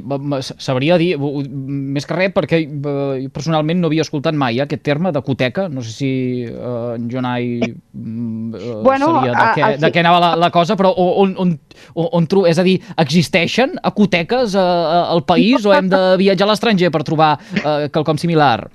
sabria 0.62 0.94
dir, 1.00 1.16
més 1.18 2.06
que 2.06 2.14
res, 2.14 2.30
perquè 2.34 2.60
eh, 2.62 3.26
personalment 3.34 3.80
no 3.82 3.90
havia 3.90 4.04
escoltat 4.06 4.36
mai 4.38 4.60
eh, 4.60 4.62
aquest 4.62 4.84
terme 4.86 5.10
d'ecoteca, 5.14 5.66
no 5.72 5.82
sé 5.82 5.94
si 5.96 6.10
uh, 6.46 6.94
en 6.94 7.08
Jonai 7.10 7.48
uh, 7.66 8.82
bueno, 8.86 9.08
sabia 9.16 9.34
de 9.34 9.48
què, 9.56 9.64
a, 9.66 9.72
de 9.82 9.90
què 9.90 10.04
anava 10.04 10.22
la, 10.22 10.30
la 10.38 10.52
cosa, 10.54 10.78
però 10.78 10.92
on, 10.94 11.34
on, 11.42 11.56
on, 11.96 12.08
on 12.20 12.30
tro... 12.30 12.44
és 12.46 12.62
a 12.62 12.66
dir, 12.66 12.78
existeixen 13.02 13.74
ecoteques 13.82 14.54
uh, 14.54 15.10
al 15.10 15.24
país 15.26 15.66
o 15.66 15.74
hem 15.74 15.90
de 15.90 16.02
viatjar 16.22 16.46
a 16.46 16.52
l'estranger 16.52 16.94
per 16.94 17.02
trobar 17.08 17.34
uh, 17.38 17.88
quelcom 17.90 18.20
similar? 18.20 18.68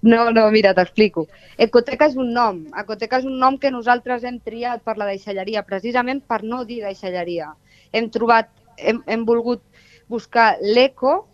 No, 0.00 0.30
no, 0.30 0.50
mira, 0.50 0.72
t'explico. 0.74 1.26
Ecoteca 1.58 2.06
és 2.08 2.16
un 2.16 2.32
nom. 2.32 2.62
Ecoteca 2.78 3.18
és 3.18 3.24
un 3.28 3.38
nom 3.38 3.58
que 3.58 3.70
nosaltres 3.70 4.24
hem 4.24 4.38
triat 4.40 4.82
per 4.82 4.96
la 4.96 5.06
deixalleria, 5.06 5.62
precisament 5.62 6.22
per 6.26 6.42
no 6.42 6.64
dir 6.64 6.80
deixalleria. 6.82 7.52
Hem 7.92 8.08
trobat, 8.10 8.48
hem, 8.78 9.02
hem 9.06 9.24
volgut 9.28 9.62
buscar 10.08 10.56
l'eco 10.60 11.26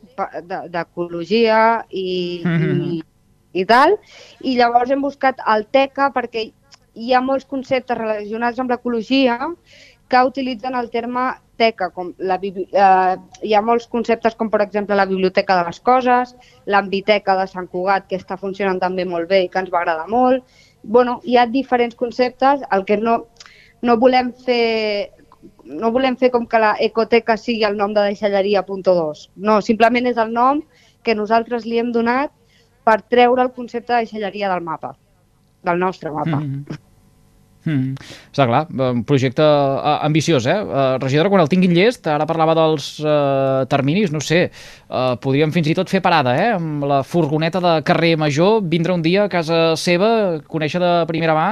d'ecologia 0.70 1.84
i, 1.90 2.42
Mhm. 2.44 2.82
i, 2.92 3.02
i 3.52 3.64
tal, 3.64 3.96
i 4.40 4.56
llavors 4.56 4.90
hem 4.90 5.00
buscat 5.02 5.40
el 5.46 5.66
teca 5.66 6.10
perquè 6.14 6.52
hi 6.98 7.12
ha 7.14 7.20
molts 7.20 7.44
conceptes 7.46 7.96
relacionats 7.96 8.58
amb 8.58 8.70
l'ecologia 8.70 9.38
que 10.08 10.24
utilitzen 10.24 10.74
el 10.74 10.88
terme 10.90 11.34
teca, 11.58 11.90
com 11.90 12.12
la, 12.18 12.38
eh, 12.42 13.16
hi 13.42 13.54
ha 13.54 13.62
molts 13.64 13.88
conceptes 13.90 14.36
com 14.38 14.48
per 14.50 14.62
exemple 14.64 14.96
la 14.96 15.06
biblioteca 15.10 15.56
de 15.58 15.66
les 15.66 15.80
coses, 15.84 16.34
l'ambiteca 16.66 17.36
de 17.36 17.46
Sant 17.50 17.68
Cugat 17.68 18.06
que 18.08 18.16
està 18.16 18.38
funcionant 18.40 18.80
també 18.80 19.04
molt 19.04 19.28
bé 19.28 19.42
i 19.44 19.50
que 19.52 19.60
ens 19.60 19.72
va 19.74 19.82
agradar 19.82 20.08
molt. 20.08 20.44
bueno, 20.82 21.20
hi 21.24 21.36
ha 21.36 21.44
diferents 21.44 21.96
conceptes, 21.98 22.60
el 22.70 22.84
que 22.86 22.96
no, 22.96 23.26
no 23.82 23.96
volem 23.98 24.30
fer 24.32 25.10
no 25.64 25.90
volem 25.92 26.16
fer 26.16 26.30
com 26.30 26.46
que 26.46 26.58
la 26.58 26.76
ecoteca 26.80 27.36
sigui 27.36 27.64
el 27.66 27.76
nom 27.76 27.92
de 27.94 28.06
deixalleria.2. 28.06 29.28
No, 29.36 29.60
simplement 29.60 30.06
és 30.06 30.16
el 30.16 30.32
nom 30.32 30.62
que 31.02 31.14
nosaltres 31.14 31.66
li 31.66 31.78
hem 31.78 31.92
donat 31.92 32.32
per 32.84 33.02
treure 33.02 33.42
el 33.42 33.52
concepte 33.52 33.92
de 33.92 34.04
deixalleria 34.06 34.48
del 34.48 34.64
mapa, 34.64 34.94
del 35.62 35.78
nostre 35.78 36.10
mapa. 36.14 36.40
Mm. 36.40 36.78
Mm. 37.68 38.08
Està 38.32 38.46
clar, 38.48 38.62
un 38.72 39.02
projecte 39.08 39.44
eh, 39.44 39.94
ambiciós, 40.08 40.46
eh? 40.48 40.56
eh? 40.56 40.86
Regidora, 41.02 41.32
quan 41.32 41.42
el 41.44 41.50
tinguin 41.52 41.74
llest, 41.76 42.08
ara 42.08 42.26
parlava 42.28 42.56
dels 42.56 42.94
eh, 43.02 43.66
terminis, 43.68 44.14
no 44.14 44.22
sé, 44.24 44.46
eh, 44.48 45.12
podríem 45.22 45.52
fins 45.54 45.68
i 45.68 45.76
tot 45.76 45.92
fer 45.92 46.00
parada, 46.04 46.34
eh? 46.38 46.54
Amb 46.56 46.86
la 46.88 47.02
furgoneta 47.04 47.62
de 47.64 47.74
carrer 47.88 48.14
Major, 48.20 48.62
vindre 48.64 48.96
un 48.96 49.04
dia 49.04 49.26
a 49.26 49.32
casa 49.32 49.76
seva, 49.76 50.10
conèixer 50.48 50.80
de 50.82 50.92
primera 51.10 51.36
mà, 51.36 51.48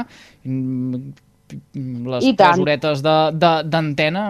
mm, 0.48 1.25
les 1.74 3.02
de- 3.02 3.30
de- 3.32 3.62
d'antena, 3.70 4.22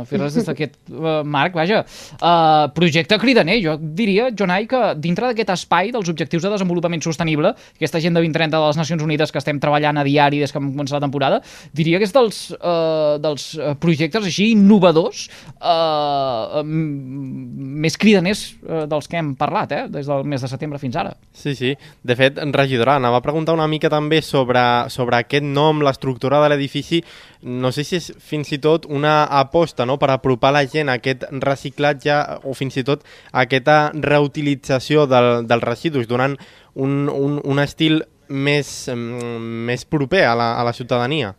de, 0.00 0.06
fer-les 0.08 0.34
des 0.34 0.46
d'aquest 0.46 0.76
uh, 0.90 1.22
marc, 1.24 1.54
vaja. 1.54 1.82
Uh, 2.16 2.70
projecte 2.74 3.18
cridaner, 3.20 3.58
jo 3.62 3.76
diria, 3.80 4.30
Jonai, 4.32 4.66
que 4.66 4.80
dintre 4.96 5.28
d'aquest 5.28 5.50
espai 5.54 5.92
dels 5.92 6.08
objectius 6.08 6.42
de 6.42 6.52
desenvolupament 6.54 7.02
sostenible, 7.04 7.54
aquesta 7.76 7.98
Agenda 7.98 8.20
2030 8.20 8.56
de 8.56 8.66
les 8.66 8.80
Nacions 8.80 9.02
Unides 9.04 9.32
que 9.32 9.38
estem 9.42 9.60
treballant 9.60 9.98
a 10.00 10.04
diari 10.06 10.40
des 10.40 10.52
que 10.52 10.58
hem 10.58 10.72
començat 10.72 10.96
la 10.96 11.04
temporada, 11.04 11.42
diria 11.74 11.98
que 12.00 12.08
és 12.08 12.12
dels, 12.14 12.40
uh, 12.56 13.18
dels 13.22 13.48
eh, 13.58 13.74
projectes 13.80 14.24
així 14.24 14.50
innovadors 14.52 15.26
uh, 15.60 16.62
més 16.64 17.96
cridaners 18.00 18.44
uh, 18.64 18.84
dels 18.90 19.08
que 19.10 19.18
hem 19.20 19.34
parlat, 19.38 19.72
eh? 19.72 19.84
des 19.92 20.08
del 20.08 20.24
mes 20.28 20.42
de 20.42 20.50
setembre 20.50 20.80
fins 20.82 20.96
ara. 20.96 21.14
Sí, 21.36 21.54
sí. 21.58 21.74
De 22.02 22.16
fet, 22.18 22.38
regidora, 22.54 22.96
anava 22.96 23.20
a 23.20 23.24
preguntar 23.24 23.54
una 23.56 23.68
mica 23.70 23.90
també 23.92 24.22
sobre, 24.24 24.62
sobre 24.92 25.20
aquest 25.22 25.44
nom, 25.44 25.82
l'estructura 25.84 26.40
de 26.42 26.48
l'edifici. 26.48 26.61
No 27.42 27.72
sé 27.72 27.84
si 27.84 27.98
és 27.98 28.10
fins 28.22 28.52
i 28.52 28.58
tot 28.62 28.86
una 28.86 29.24
aposta 29.40 29.86
no?, 29.88 29.98
per 29.98 30.10
apropar 30.14 30.52
la 30.54 30.64
gent 30.66 30.90
a 30.90 30.98
aquest 31.00 31.26
reciclatge 31.42 32.18
o 32.44 32.54
fins 32.54 32.76
i 32.78 32.84
tot 32.86 33.04
a 33.32 33.44
aquesta 33.46 33.92
reutilització 33.94 35.06
del, 35.10 35.46
dels 35.48 35.66
residus, 35.66 36.08
donant 36.10 36.36
un, 36.74 37.08
un, 37.08 37.40
un 37.42 37.62
estil 37.62 38.02
més, 38.28 38.72
mm, 38.88 39.62
més 39.68 39.84
proper 39.84 40.24
a 40.26 40.34
la, 40.38 40.50
a 40.60 40.64
la 40.64 40.72
ciutadania. 40.72 41.34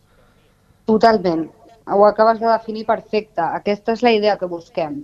Totalment. 0.86 1.48
Ho 1.86 2.04
acabes 2.06 2.40
de 2.40 2.48
definir 2.48 2.86
perfecte. 2.88 3.42
Aquesta 3.44 3.92
és 3.92 4.02
la 4.04 4.12
idea 4.12 4.38
que 4.40 4.48
busquem. 4.48 5.02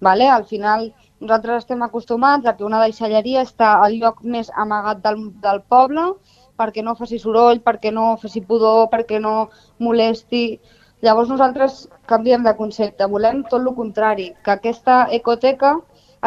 Vale? 0.00 0.28
Al 0.28 0.44
final, 0.46 0.90
nosaltres 1.20 1.64
estem 1.64 1.82
acostumats 1.82 2.46
a 2.46 2.54
que 2.56 2.66
una 2.66 2.82
deixalleria 2.84 3.42
està 3.46 3.78
al 3.82 3.96
lloc 3.98 4.20
més 4.22 4.50
amagat 4.54 5.00
del, 5.04 5.24
del 5.42 5.62
poble 5.68 6.12
perquè 6.58 6.82
no 6.84 6.96
faci 6.98 7.20
soroll, 7.22 7.62
perquè 7.64 7.92
no 7.94 8.16
faci 8.22 8.42
pudor, 8.48 8.88
perquè 8.92 9.20
no 9.22 9.50
molesti. 9.78 10.58
Llavors 11.06 11.30
nosaltres 11.30 11.86
canviem 12.10 12.42
de 12.44 12.56
concepte. 12.58 13.06
Volem 13.06 13.44
tot 13.46 13.62
el 13.62 13.74
contrari, 13.76 14.32
que 14.44 14.56
aquesta 14.56 15.06
ecoteca 15.14 15.76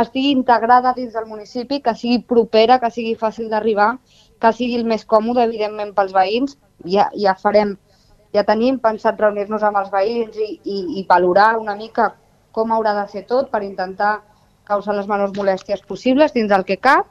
estigui 0.02 0.32
integrada 0.32 0.96
dins 0.96 1.14
del 1.14 1.28
municipi, 1.28 1.82
que 1.84 1.94
sigui 2.00 2.22
propera, 2.24 2.80
que 2.80 2.92
sigui 2.96 3.18
fàcil 3.20 3.52
d'arribar, 3.52 3.94
que 4.40 4.54
sigui 4.56 4.80
el 4.80 4.88
més 4.88 5.04
còmode, 5.06 5.44
evidentment, 5.44 5.92
pels 5.98 6.16
veïns. 6.16 6.58
Ja, 6.88 7.10
ja 7.14 7.36
farem 7.38 7.76
ja 8.34 8.44
tenim 8.48 8.80
pensat 8.80 9.20
reunir-nos 9.20 9.64
amb 9.68 9.82
els 9.82 9.92
veïns 9.92 10.38
i, 10.40 10.52
i, 10.64 10.78
i 11.02 11.06
valorar 11.08 11.58
una 11.60 11.76
mica 11.76 12.14
com 12.56 12.72
haurà 12.72 12.94
de 12.96 13.08
ser 13.12 13.26
tot 13.28 13.50
per 13.52 13.64
intentar 13.64 14.22
causar 14.68 14.96
les 14.96 15.08
menors 15.08 15.34
molèsties 15.36 15.84
possibles 15.88 16.34
dins 16.36 16.50
del 16.52 16.64
que 16.68 16.78
cap, 16.80 17.10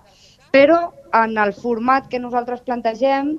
però 0.51 0.93
en 1.15 1.37
el 1.39 1.53
format 1.53 2.09
que 2.09 2.21
nosaltres 2.23 2.63
plantegem 2.67 3.37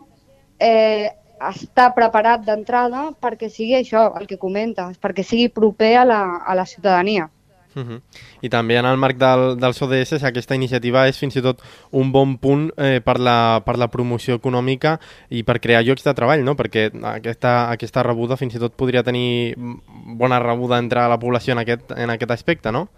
eh, 0.60 1.10
està 1.41 1.89
preparat 1.96 2.46
d'entrada 2.46 3.10
perquè 3.22 3.50
sigui 3.50 3.75
això, 3.80 4.12
el 4.20 4.27
que 4.30 4.39
comentes, 4.39 4.98
perquè 5.01 5.25
sigui 5.25 5.50
proper 5.50 5.96
a 6.03 6.08
la, 6.08 6.24
a 6.46 6.56
la 6.58 6.65
ciutadania. 6.65 7.30
Uh 7.74 7.84
-huh. 7.84 8.01
I 8.41 8.50
també 8.50 8.75
en 8.75 8.86
el 8.86 8.98
marc 8.98 9.18
del, 9.18 9.58
dels 9.58 9.82
ODS 9.82 10.24
aquesta 10.24 10.56
iniciativa 10.56 11.08
és 11.08 11.18
fins 11.18 11.36
i 11.36 11.41
tot 11.41 11.62
un 11.91 12.12
bon 12.12 12.38
punt 12.38 12.72
eh, 12.77 13.00
per, 13.00 13.18
la, 13.18 13.62
per 13.65 13.77
la 13.77 13.88
promoció 13.88 14.36
econòmica 14.36 15.00
i 15.30 15.44
per 15.44 15.62
crear 15.62 15.82
llocs 15.84 16.03
de 16.03 16.13
treball, 16.13 16.44
no? 16.44 16.56
perquè 16.56 16.91
aquesta, 17.03 17.72
aquesta 17.72 18.03
rebuda 18.03 18.36
fins 18.36 18.56
i 18.56 18.60
tot 18.60 18.74
podria 18.75 19.03
tenir 19.03 19.56
bona 19.58 20.39
rebuda 20.39 20.80
entre 20.80 21.08
la 21.08 21.18
població 21.18 21.53
en 21.53 21.60
aquest, 21.60 21.91
en 21.91 22.10
aquest 22.10 22.32
aspecte, 22.32 22.72
no? 22.72 22.89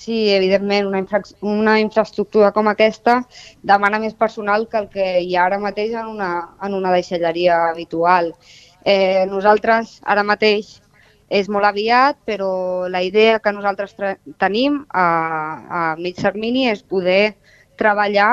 Sí, 0.00 0.30
evidentment, 0.32 0.86
una, 0.88 0.98
infra 1.02 1.18
una 1.44 1.74
infraestructura 1.82 2.54
com 2.56 2.70
aquesta 2.70 3.18
demana 3.70 3.98
més 4.00 4.14
personal 4.16 4.62
que 4.72 4.78
el 4.80 4.86
que 4.94 5.08
hi 5.20 5.34
ha 5.36 5.42
ara 5.44 5.58
mateix 5.60 5.92
en 5.92 6.06
una, 6.08 6.28
en 6.64 6.76
una 6.78 6.92
deixalleria 6.94 7.58
habitual. 7.66 8.30
Eh, 8.80 9.26
nosaltres 9.28 9.98
ara 10.14 10.24
mateix 10.24 10.70
és 11.40 11.50
molt 11.52 11.68
aviat, 11.68 12.16
però 12.24 12.48
la 12.88 13.02
idea 13.04 13.42
que 13.44 13.52
nosaltres 13.52 13.92
tenim 14.40 14.80
a, 14.88 15.04
a 15.04 15.82
mig 16.00 16.16
termini 16.16 16.64
és 16.70 16.80
poder 16.80 17.34
treballar 17.76 18.30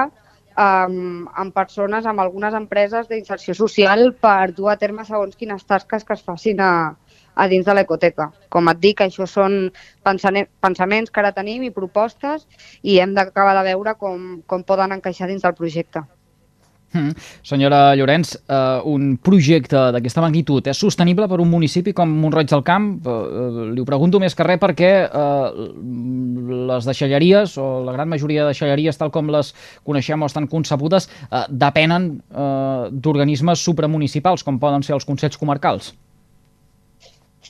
amb, 0.56 1.28
amb 1.36 1.54
persones, 1.54 2.08
amb 2.08 2.24
algunes 2.24 2.56
empreses 2.56 3.12
d'inserció 3.12 3.58
social 3.60 4.14
per 4.16 4.54
dur 4.56 4.72
a 4.72 4.80
terme 4.80 5.04
segons 5.04 5.36
quines 5.36 5.68
tasques 5.68 6.08
que 6.08 6.16
es 6.16 6.24
facin 6.32 6.64
a, 6.64 6.72
a 7.38 7.48
dins 7.52 7.66
de 7.66 7.78
l'ecoteca. 7.78 8.32
Com 8.54 8.70
et 8.74 8.82
dic, 8.84 9.06
això 9.06 9.28
són 9.30 9.72
pensaments 10.04 11.14
que 11.14 11.24
ara 11.24 11.34
tenim 11.38 11.64
i 11.68 11.74
propostes 11.74 12.48
i 12.82 13.00
hem 13.00 13.16
d'acabar 13.18 13.56
de 13.60 13.66
veure 13.72 13.98
com, 14.02 14.30
com 14.48 14.68
poden 14.68 14.98
encaixar 14.98 15.30
dins 15.32 15.46
del 15.46 15.58
projecte. 15.58 16.04
Mm. 16.94 17.12
Senyora 17.44 17.96
Llorenç, 17.96 18.34
uh, 18.48 18.80
un 18.88 19.18
projecte 19.20 19.80
d'aquesta 19.92 20.24
magnitud 20.24 20.68
és 20.72 20.80
sostenible 20.80 21.28
per 21.28 21.42
un 21.44 21.50
municipi 21.52 21.92
com 21.94 22.14
Montroig 22.22 22.48
del 22.48 22.64
Camp? 22.64 22.88
Uh, 23.04 23.68
li 23.74 23.84
ho 23.84 23.88
pregunto 23.88 24.22
més 24.24 24.36
que 24.36 24.48
res 24.48 24.62
perquè 24.62 24.92
uh, 25.06 25.68
les 26.72 26.88
deixalleries, 26.88 27.58
o 27.60 27.68
la 27.84 27.96
gran 27.96 28.10
majoria 28.10 28.46
de 28.46 28.54
deixalleries, 28.54 28.98
tal 28.98 29.12
com 29.12 29.28
les 29.36 29.54
coneixem 29.84 30.24
o 30.24 30.32
estan 30.32 30.48
concebudes, 30.48 31.10
uh, 31.28 31.44
depenen 31.52 32.14
uh, 32.32 32.88
d'organismes 32.92 33.68
supramunicipals, 33.68 34.48
com 34.48 34.60
poden 34.60 34.88
ser 34.88 34.96
els 34.96 35.08
consells 35.08 35.38
comarcals. 35.38 35.94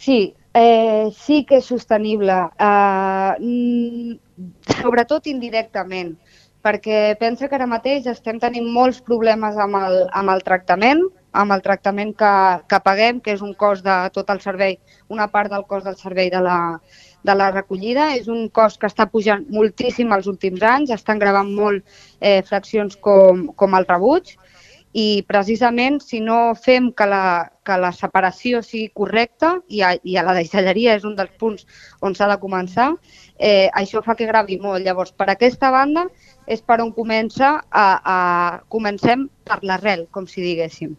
Sí, 0.07 0.35
eh, 0.53 1.09
sí 1.11 1.41
que 1.43 1.57
és 1.59 1.65
sostenible, 1.67 2.35
uh, 2.63 3.33
sobretot 4.77 5.27
indirectament 5.27 6.13
perquè 6.63 7.17
pensa 7.19 7.49
que 7.49 7.57
ara 7.57 7.67
mateix 7.67 8.07
estem 8.11 8.39
tenint 8.39 8.69
molts 8.71 9.01
problemes 9.09 9.59
amb 9.59 9.75
el, 9.81 9.97
amb 10.19 10.31
el 10.31 10.45
tractament, 10.47 11.03
amb 11.43 11.51
el 11.57 11.65
tractament 11.65 12.15
que, 12.21 12.31
que 12.71 12.79
paguem, 12.87 13.19
que 13.19 13.35
és 13.35 13.43
un 13.43 13.51
cost 13.65 13.83
de 13.83 13.97
tot 14.15 14.31
el 14.31 14.39
servei, 14.45 14.79
una 15.11 15.27
part 15.35 15.51
del 15.51 15.67
cost 15.67 15.91
del 15.91 15.99
servei 15.99 16.31
de 16.33 16.41
la, 16.47 16.57
de 17.27 17.35
la 17.35 17.51
recollida. 17.51 18.09
És 18.15 18.31
un 18.31 18.47
cost 18.47 18.79
que 18.79 18.87
està 18.87 19.09
pujant 19.11 19.43
moltíssim 19.53 20.15
els 20.15 20.31
últims 20.31 20.63
anys, 20.63 20.95
estan 20.95 21.19
gravant 21.19 21.51
molt 21.51 21.83
eh, 22.19 22.41
fraccions 22.47 22.95
com, 22.95 23.49
com 23.59 23.75
el 23.75 23.91
rebuig 23.91 24.37
i 24.93 25.23
precisament 25.27 25.99
si 26.01 26.19
no 26.23 26.55
fem 26.55 26.91
que 26.95 27.05
la, 27.05 27.51
que 27.65 27.75
la 27.77 27.91
separació 27.91 28.61
sigui 28.63 28.89
correcta, 28.95 29.57
i 29.67 29.81
a, 29.83 29.93
i 30.03 30.17
a 30.17 30.23
la 30.25 30.35
deixalleria 30.37 30.95
és 30.97 31.05
un 31.07 31.15
dels 31.17 31.33
punts 31.39 31.67
on 32.01 32.15
s'ha 32.15 32.29
de 32.31 32.39
començar, 32.41 32.93
eh, 33.37 33.67
això 33.73 34.01
fa 34.05 34.15
que 34.15 34.29
gravi 34.29 34.59
molt. 34.61 34.85
Llavors, 34.85 35.11
per 35.11 35.29
aquesta 35.29 35.71
banda, 35.71 36.07
és 36.47 36.63
per 36.63 36.79
on 36.81 36.93
comença 36.95 37.57
a, 37.69 37.87
a 38.03 38.17
comencem 38.69 39.27
per 39.45 39.59
l'arrel, 39.63 40.07
com 40.11 40.27
si 40.27 40.41
diguéssim. 40.41 40.95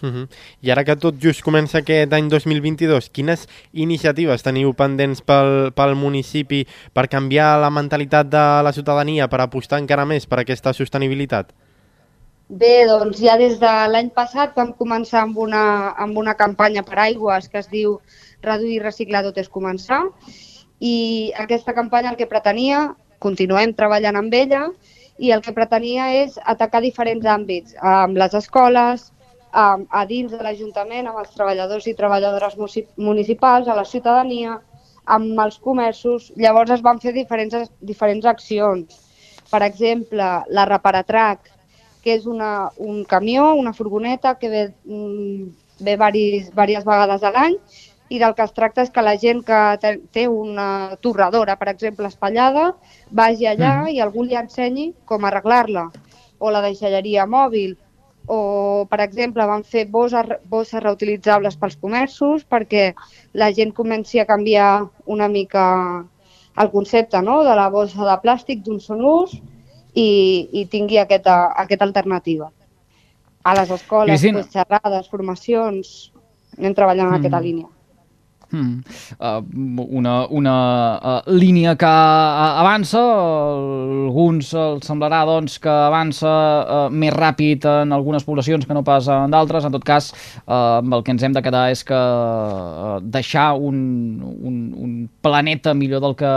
Uh 0.00 0.08
-huh. 0.08 0.28
I 0.62 0.70
ara 0.70 0.84
que 0.84 0.96
tot 0.96 1.20
just 1.20 1.42
comença 1.42 1.78
aquest 1.78 2.12
any 2.12 2.28
2022, 2.28 3.10
quines 3.10 3.48
iniciatives 3.72 4.42
teniu 4.42 4.72
pendents 4.72 5.20
pel, 5.20 5.72
pel 5.74 5.94
municipi 5.94 6.66
per 6.92 7.08
canviar 7.08 7.60
la 7.60 7.70
mentalitat 7.70 8.26
de 8.26 8.62
la 8.62 8.72
ciutadania, 8.72 9.28
per 9.28 9.40
apostar 9.40 9.78
encara 9.78 10.06
més 10.06 10.26
per 10.26 10.38
aquesta 10.38 10.72
sostenibilitat? 10.72 11.52
Bé, 12.50 12.84
doncs 12.88 13.20
ja 13.22 13.36
des 13.38 13.60
de 13.62 13.72
l'any 13.92 14.08
passat 14.10 14.56
vam 14.58 14.72
començar 14.78 15.20
amb 15.22 15.36
una, 15.38 15.62
amb 16.04 16.16
una 16.18 16.32
campanya 16.34 16.82
per 16.82 16.96
aigües 16.98 17.44
que 17.48 17.60
es 17.60 17.68
diu 17.70 17.92
Reduir 18.42 18.72
i 18.74 18.80
reciclar 18.82 19.20
tot 19.22 19.36
és 19.38 19.50
començar 19.56 20.00
i 20.80 20.94
aquesta 21.44 21.74
campanya 21.76 22.10
el 22.10 22.18
que 22.18 22.26
pretenia 22.32 22.80
continuem 23.26 23.74
treballant 23.78 24.18
amb 24.18 24.34
ella 24.34 24.64
i 25.18 25.30
el 25.36 25.44
que 25.44 25.54
pretenia 25.54 26.08
és 26.24 26.40
atacar 26.54 26.80
diferents 26.82 27.28
àmbits, 27.36 27.76
amb 27.92 28.18
les 28.18 28.34
escoles, 28.34 29.06
amb, 29.52 29.86
a 29.92 30.02
dins 30.10 30.34
de 30.34 30.42
l'Ajuntament, 30.42 31.06
amb 31.06 31.22
els 31.22 31.30
treballadors 31.36 31.86
i 31.86 31.94
treballadores 31.94 32.58
municipals, 32.96 33.68
a 33.68 33.78
la 33.78 33.84
ciutadania, 33.84 34.58
amb 35.04 35.38
els 35.46 35.60
comerços. 35.70 36.32
Llavors 36.34 36.74
es 36.74 36.82
van 36.82 36.98
fer 36.98 37.14
diferents, 37.14 37.70
diferents 37.92 38.26
accions. 38.26 38.98
Per 39.52 39.62
exemple, 39.68 40.32
la 40.48 40.68
Reparatrac, 40.72 41.59
que 42.02 42.14
és 42.14 42.26
una, 42.26 42.70
un 42.78 43.04
camió, 43.04 43.54
una 43.54 43.72
furgoneta 43.72 44.36
que 44.38 44.48
ve, 44.48 44.74
mm, 44.84 45.48
ve 45.80 45.96
varis, 45.96 46.50
diverses 46.50 46.84
vegades 46.84 47.22
a 47.22 47.30
l'any 47.30 47.56
i 48.10 48.18
del 48.18 48.34
que 48.34 48.42
es 48.42 48.52
tracta 48.52 48.82
és 48.82 48.90
que 48.90 49.02
la 49.02 49.16
gent 49.16 49.44
que 49.46 49.58
té 50.12 50.26
una 50.28 50.96
torradora, 51.00 51.56
per 51.56 51.68
exemple, 51.68 52.08
espatllada, 52.08 52.74
vagi 53.10 53.46
allà 53.46 53.84
Mhm. 53.84 53.94
i 53.94 54.00
algú 54.00 54.24
li 54.24 54.34
ensenyi 54.34 54.94
com 55.04 55.24
arreglar-la. 55.24 55.90
O 56.38 56.50
la 56.50 56.62
deixalleria 56.62 57.26
mòbil, 57.26 57.76
o, 58.26 58.86
per 58.90 59.00
exemple, 59.00 59.46
van 59.46 59.62
fer 59.64 59.86
bosses, 59.86 60.26
bosses 60.44 60.82
reutilitzables 60.82 61.56
pels 61.56 61.76
comerços 61.76 62.44
perquè 62.44 62.94
la 63.32 63.52
gent 63.52 63.72
comenci 63.72 64.18
a 64.18 64.26
canviar 64.26 64.88
una 65.06 65.28
mica 65.28 66.04
el 66.56 66.70
concepte 66.70 67.22
no? 67.22 67.42
de 67.44 67.54
la 67.54 67.68
bossa 67.68 68.04
de 68.04 68.16
plàstic 68.22 68.62
d'un 68.62 68.80
sol 68.80 69.04
ús 69.04 69.40
i, 69.94 70.48
i 70.52 70.66
tingui 70.66 70.98
aquesta, 70.98 71.52
aquesta 71.56 71.84
alternativa. 71.84 72.50
A 73.42 73.54
les 73.54 73.70
escoles, 73.70 74.20
Cristina. 74.20 74.40
pues, 74.42 74.52
xerrades, 74.52 75.08
formacions, 75.08 76.12
anem 76.58 76.74
treballant 76.74 77.06
en 77.08 77.12
Mm. 77.14 77.20
aquesta 77.20 77.40
línia. 77.40 77.66
Mm. 78.50 78.82
Uh, 79.18 79.86
una 79.86 80.26
una 80.26 80.54
uh, 80.98 81.30
línia 81.30 81.76
que 81.78 81.86
uh, 81.86 82.58
avança, 82.62 82.98
alguns 82.98 84.50
els 84.58 84.88
semblarà 84.88 85.22
doncs, 85.28 85.58
que 85.62 85.70
avança 85.70 86.30
uh, 86.30 86.80
més 86.90 87.14
ràpid 87.14 87.66
en 87.70 87.94
algunes 87.94 88.26
poblacions 88.26 88.66
que 88.66 88.74
no 88.74 88.82
pas 88.86 89.06
en 89.06 89.30
d'altres. 89.30 89.66
En 89.66 89.74
tot 89.74 89.86
cas, 89.86 90.10
uh, 90.46 90.80
el 90.82 91.04
que 91.06 91.14
ens 91.14 91.22
hem 91.22 91.36
de 91.36 91.42
quedar 91.46 91.68
és 91.70 91.84
que 91.86 91.94
uh, 91.94 92.98
deixar 93.02 93.52
un, 93.54 93.78
un, 94.20 94.58
un 94.74 94.96
planeta 95.22 95.74
millor 95.74 96.02
del 96.02 96.16
que 96.18 96.30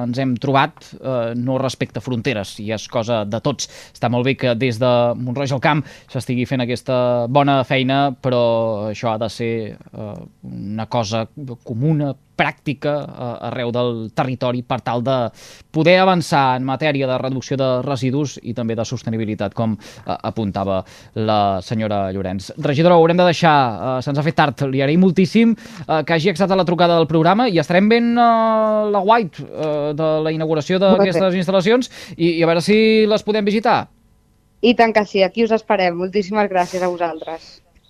ens 0.00 0.18
hem 0.18 0.34
trobat 0.42 0.90
uh, 0.98 1.30
no 1.38 1.60
respecta 1.62 2.02
fronteres 2.02 2.56
i 2.64 2.70
és 2.74 2.88
cosa 2.90 3.22
de 3.28 3.40
tots. 3.44 3.70
Està 3.94 4.10
molt 4.10 4.26
bé 4.26 4.34
que 4.40 4.56
des 4.58 4.80
de 4.82 4.92
Montroig 5.20 5.54
al 5.54 5.62
Camp 5.62 5.84
s'estigui 6.10 6.48
fent 6.50 6.64
aquesta 6.66 7.28
bona 7.30 7.60
feina, 7.68 8.10
però 8.18 8.42
això 8.90 9.14
ha 9.14 9.18
de 9.22 9.30
ser 9.30 9.52
uh, 9.94 10.16
una 10.50 10.90
cosa 10.90 11.26
comuna, 11.64 12.14
pràctica 12.40 12.94
uh, 13.04 13.32
arreu 13.50 13.68
del 13.74 13.98
territori 14.16 14.62
per 14.64 14.80
tal 14.84 15.02
de 15.04 15.16
poder 15.74 15.98
avançar 16.00 16.56
en 16.56 16.64
matèria 16.64 17.08
de 17.10 17.18
reducció 17.20 17.58
de 17.60 17.68
residus 17.84 18.38
i 18.40 18.54
també 18.56 18.76
de 18.78 18.86
sostenibilitat, 18.88 19.54
com 19.56 19.76
uh, 19.76 20.16
apuntava 20.16 20.80
la 21.20 21.60
senyora 21.64 22.06
Llorenç. 22.14 22.50
Regidora, 22.64 22.96
ho 22.96 23.04
haurem 23.04 23.20
de 23.20 23.28
deixar, 23.28 23.54
uh, 23.76 24.00
se'ns 24.04 24.18
ha 24.18 24.26
fet 24.26 24.38
tard, 24.40 24.64
li 24.72 24.80
agraïm 24.80 25.04
moltíssim 25.04 25.52
uh, 25.52 26.00
que 26.00 26.16
hagi 26.16 26.32
acceptat 26.32 26.56
la 26.56 26.68
trucada 26.68 26.96
del 26.96 27.08
programa 27.10 27.48
i 27.48 27.60
estarem 27.60 27.92
ben 27.92 28.12
uh, 28.16 28.88
la 28.90 29.04
white 29.04 29.44
uh, 29.44 29.92
de 29.96 30.10
la 30.24 30.32
inauguració 30.32 30.80
d'aquestes 30.80 31.36
instal·lacions 31.44 31.92
i, 32.16 32.38
i 32.38 32.42
a 32.42 32.48
veure 32.48 32.64
si 32.64 33.06
les 33.10 33.26
podem 33.26 33.44
visitar. 33.44 33.82
I 34.60 34.74
tant 34.76 34.92
que 34.92 35.04
sí, 35.08 35.22
aquí 35.24 35.44
us 35.44 35.52
esperem. 35.56 35.96
Moltíssimes 35.96 36.48
gràcies 36.52 36.82
a 36.84 36.88
vosaltres. 36.92 37.60